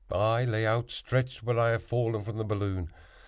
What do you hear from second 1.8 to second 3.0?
fallen from the balloon.